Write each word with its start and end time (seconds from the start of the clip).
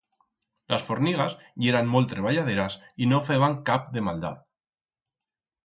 Las 0.73 0.85
fornigas 0.85 1.35
yeran 1.65 1.91
molt 1.91 2.09
treballaderas 2.15 2.79
y 3.05 3.11
no 3.13 3.21
feban 3.29 3.61
cap 3.71 3.89
de 3.99 4.07
maldat. 4.09 4.43